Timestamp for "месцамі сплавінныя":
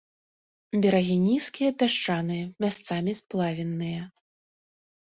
2.67-4.01